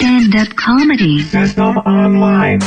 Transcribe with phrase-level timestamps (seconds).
[0.00, 1.22] stand-up comedy.
[1.28, 2.58] Stand up online.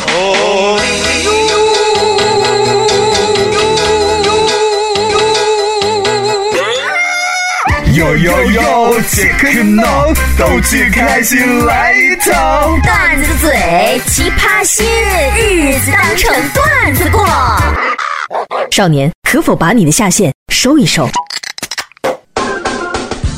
[7.95, 12.77] 呦呦呦，杰克闹，逗趣开心来一套。
[12.83, 14.85] 段子嘴，奇葩心，
[15.35, 17.25] 日子当成段子过。
[18.69, 21.09] 少年，可否把你的下限收一收？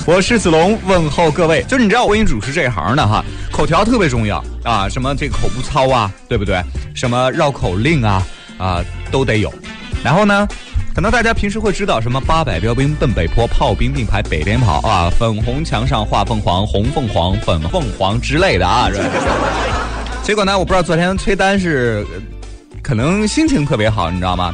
[0.07, 1.63] 我是子龙，问候各位。
[1.63, 6.61] 就是你知道，我给你主持这一行的哈，口条特别重要啊，什么这口部操啊，对不对？
[6.93, 8.21] 什么绕口令啊
[8.59, 9.51] 啊都得有。
[10.03, 10.47] 然后呢，
[10.93, 18.91] 可能大家平时会知道什么八百标兵奔北坡，炮兵并排北边跑啊，粉红墙上画凤凰，红凤凰粉凤凰之类的啊。
[18.91, 19.09] 是吧
[20.21, 22.05] 结果呢，我不知道昨天崔丹是
[22.83, 24.53] 可能心情特别好，你知道吗？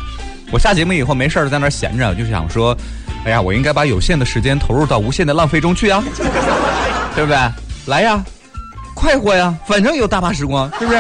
[0.49, 2.75] 我下节目以后没事儿在那闲着，就想说，
[3.25, 6.03] 哎呀，我应该把有限的时间投入到无限的浪费中去啊，
[7.16, 7.38] 对不对？
[7.85, 8.23] 来呀，
[8.95, 10.97] 快活呀，反正有大把时光，是不是？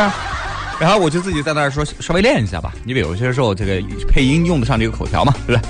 [0.79, 5.69] 然后我就自己在那儿说，稍微练一下吧，因为有些时候这个配音用得上这个口条嘛，对不对？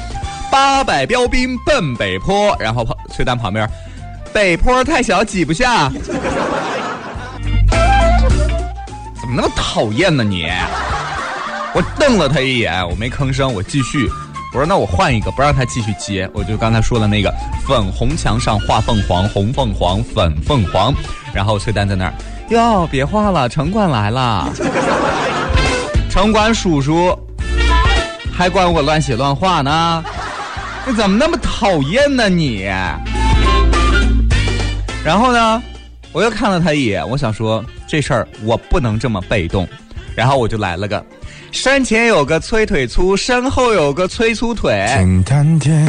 [0.51, 3.69] 八百标兵奔北坡，然后旁崔丹旁边，
[4.33, 5.89] 北坡太小挤不下，
[9.19, 10.49] 怎么那么讨厌呢你？
[11.73, 14.09] 我瞪了他一眼，我没吭声，我继续。
[14.53, 16.29] 我说那我换一个，不让他继续接。
[16.33, 17.33] 我就刚才说的那个
[17.65, 20.93] 粉红墙上画凤凰，红凤凰粉凤凰。
[21.33, 22.13] 然后崔丹在那儿，
[22.49, 24.51] 哟，别画了，城管来了。
[26.09, 27.17] 城管叔叔
[28.33, 30.03] 还管我乱写乱画呢，
[30.85, 32.63] 你怎么那么讨厌呢你？
[35.05, 35.63] 然后呢，
[36.11, 39.65] 我又看了他一眼，我想说这事儿我不能这么被动，
[40.13, 41.01] 然后我就来了个。
[41.51, 44.85] 山前有个催腿粗，身后有个催粗腿。
[44.87, 45.85] 简单点，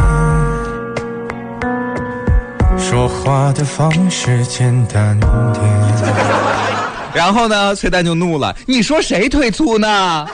[2.77, 5.65] 说话的方式简单点。
[7.15, 10.27] 然后呢，崔丹就怒了：“你说谁腿粗呢？”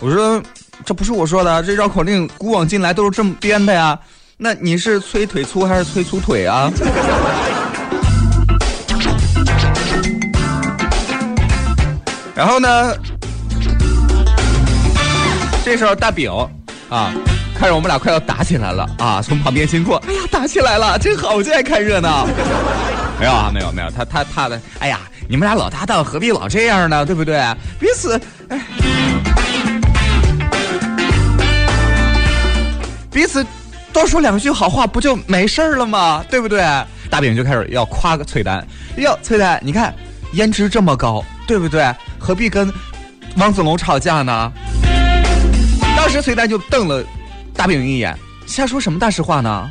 [0.00, 0.42] 我说
[0.84, 3.98] ：“这不是我说的，这绕口令古往今来都是这么编的呀。
[4.36, 6.70] 那你是催腿粗还是催粗腿啊？”
[12.34, 12.94] 然后呢，
[15.68, 16.32] 这时候大饼
[16.88, 17.12] 啊，
[17.54, 22.26] 看着我们俩快要打起来了啊，从旁边经过，哎呀，打起来了，真好，我就爱看热闹。
[23.20, 24.98] 没有啊，没有没有，他他他的，哎呀，
[25.28, 27.04] 你们俩老搭档，何必老这样呢？
[27.04, 27.38] 对不对？
[27.78, 28.18] 彼此，
[28.48, 28.58] 哎，
[33.12, 33.44] 彼此
[33.92, 36.24] 多说两句好话，不就没事儿了吗？
[36.30, 36.64] 对不对？
[37.10, 39.94] 大饼就开始要夸个崔丹，哟，崔丹，你看
[40.32, 41.94] 颜值这么高，对不对？
[42.18, 42.72] 何必跟
[43.36, 44.50] 王子龙吵架呢？
[46.08, 47.04] 当时崔丹就瞪了
[47.52, 49.70] 大饼一眼，瞎说什么大实话呢？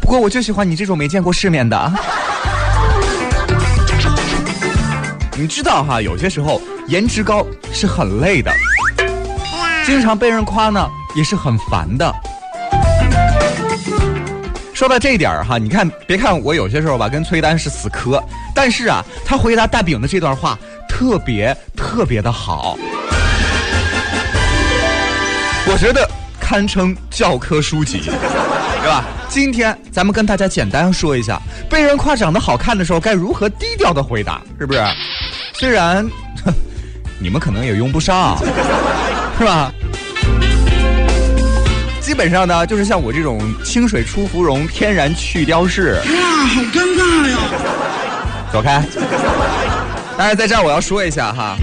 [0.00, 1.92] 不过我就喜欢你这种没见过世面的。
[5.36, 8.52] 你知道哈，有些时候颜值高是很累的，
[9.86, 10.84] 经常被人夸呢
[11.14, 12.12] 也是很烦的。
[14.74, 18.20] 说到这一点哈，你看，别看我有些时候吧跟崔丹是死磕，
[18.52, 22.76] 但是啊，他回答大饼的这段话特别特别的好，
[25.70, 26.08] 我觉得
[26.40, 29.04] 堪称教科书籍，对吧？
[29.28, 34.82] 今天咱们跟大家简单说一下，被人夸长得好看的时候该如何低调的回答，是不是？
[35.52, 36.08] 虽然
[37.18, 38.38] 你们可能也用不上，
[39.38, 39.70] 是吧？
[42.00, 46.00] 基本上呢，就是像我这种清水出芙蓉，天然去雕饰。
[46.06, 47.36] 哇，好尴尬呀！
[48.50, 48.82] 走开。
[50.16, 51.58] 但是，在这儿我要说一下哈，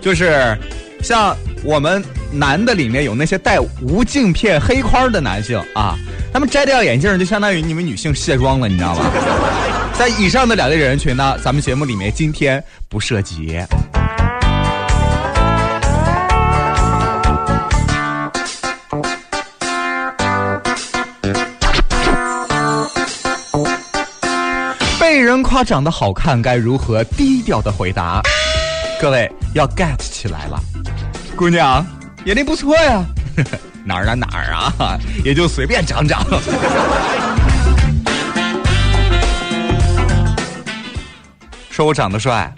[0.00, 0.56] 就是
[1.02, 2.02] 像我们
[2.32, 5.96] 男的里面有那些戴无镜片黑框的男性啊，
[6.32, 9.10] 他们摘掉眼镜就相当于你们女性卸妆了，你知道吗？
[9.98, 13.58] 在以上的两类人群呢，咱们节目里面今天不涉及。
[25.00, 28.20] 被人夸长得好看，该如何低调的回答？
[29.00, 30.60] 各位要 get 起来了，
[31.34, 31.84] 姑娘
[32.26, 33.04] 眼力不错呀，
[33.84, 36.26] 哪儿啊哪儿啊， 也就随便长长。
[41.70, 42.52] 说我长得帅，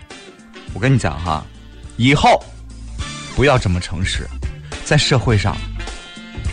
[0.72, 1.44] 我跟你讲哈，
[1.98, 2.42] 以后
[3.36, 4.26] 不要这么诚实，
[4.86, 5.54] 在社会上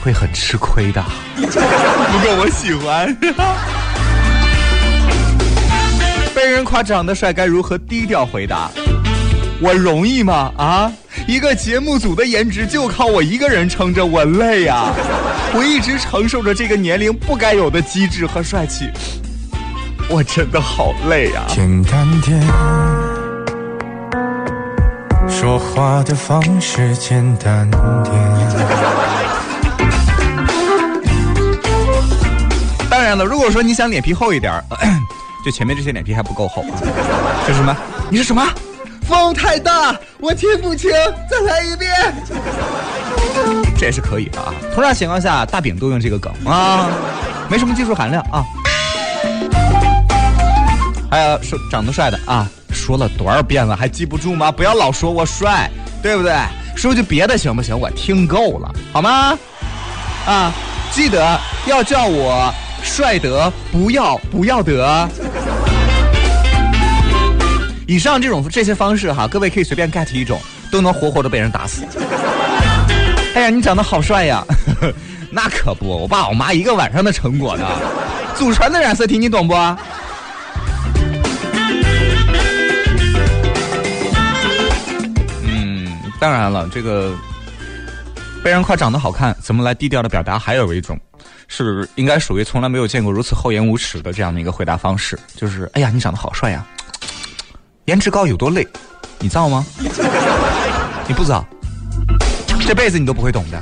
[0.04, 1.02] 会很吃亏的。
[1.38, 3.16] 不过我喜欢。
[6.36, 8.70] 被人夸长得帅，该如何低调回答？
[9.62, 10.52] 我容易吗？
[10.58, 10.92] 啊，
[11.26, 14.94] 一个节目组的颜值就靠我一个人撑着，我累呀、
[15.54, 18.90] 我一直承受着这个年龄不该有的机智和帅气。
[20.10, 21.46] 我真的好累啊。
[21.48, 22.40] 简单点，
[25.28, 28.14] 说话的方式简单点。
[32.90, 34.64] 当然了，如果说你想脸皮厚一点儿，
[35.46, 36.76] 就前面这些脸皮还不够厚啊。
[37.48, 37.76] 这是什么？
[38.10, 38.46] 你是什么？
[39.08, 40.92] 风太大，我听不清，
[41.30, 41.92] 再来一遍。
[43.78, 44.54] 这也是可以的啊。
[44.74, 46.90] 通常情况下，大饼都用这个梗啊，
[47.50, 48.44] 没什么技术含量啊。
[51.12, 54.52] 还有说长得帅的啊，说了多少遍了，还记不住吗？
[54.52, 55.70] 不要老说我帅，
[56.02, 56.36] 对不对？
[56.76, 57.78] 说句别的行不行？
[57.78, 59.38] 我听够了，好吗？
[60.26, 60.52] 啊，
[60.92, 62.52] 记得要叫我
[62.82, 65.08] 帅德，不要不要德。
[67.88, 70.40] 以上这种这些方式哈，各位可以随便 get 一种，
[70.72, 71.84] 都能活活的被人打死。
[73.36, 74.44] 哎呀，你长得好帅呀！
[75.30, 77.68] 那可不，我爸我妈一个晚上的成果呢。
[78.36, 79.54] 祖传的染色体，你懂不？
[85.44, 85.88] 嗯，
[86.20, 87.14] 当然了，这个
[88.44, 90.40] 被人夸长得好看，怎么来低调的表达？
[90.40, 90.98] 还有一种，
[91.48, 96.66] 是应该属于从来没有见过如此厚颜无耻的这样的一个回答方式，就是哎呀，你长得好帅呀！
[97.86, 98.68] 颜值高有多累？
[99.20, 99.64] 你造吗？
[101.08, 101.46] 你不造，
[102.66, 103.62] 这辈子你都不会懂的。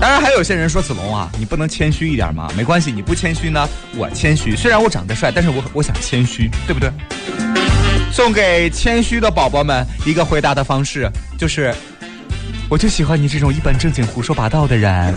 [0.00, 2.48] 当然，还有些人说子龙啊，你不能谦虚一点吗？
[2.56, 4.54] 没关系，你不谦虚呢，我谦虚。
[4.54, 6.88] 虽然我长得帅，但是我我想谦虚，对不对？
[8.12, 11.74] 送给谦虚的宝宝们一个回答的方式，就是，
[12.70, 15.12] 我就喜欢你这种一本正经胡说八道的人。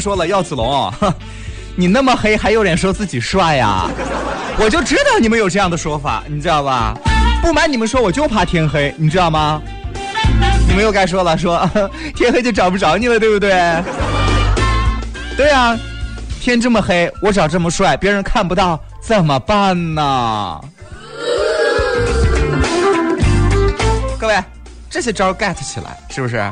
[0.00, 0.92] 说了，耀子龙，
[1.76, 3.88] 你那么黑，还有脸说自己帅呀？
[4.58, 6.94] 我就知道你们有这样的说法，你知道吧？
[7.40, 9.62] 不瞒你们说，我就怕天黑，你知道吗？
[10.66, 11.68] 你们又该说了，说
[12.14, 13.50] 天黑就找不着你了，对不对？
[15.36, 15.78] 对啊、
[16.40, 20.60] 天这么黑，我长这么帅，别人看不到怎么办呢？
[24.18, 24.36] 各位，
[24.90, 26.42] 这些招 get 起来，是不是？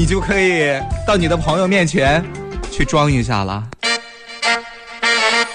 [0.00, 0.72] 你就可以
[1.06, 2.24] 到你的朋友面前
[2.72, 3.62] 去装一下了。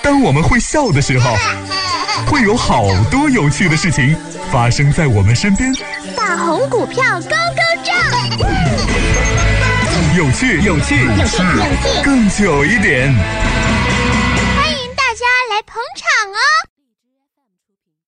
[0.03, 1.35] 当我们会笑的时候，
[2.29, 4.15] 会有好多有趣的事情
[4.51, 5.73] 发生在我们身边。
[6.15, 7.95] 大红股票高高涨，
[10.15, 13.11] 有趣，有趣，有趣有趣更久一点。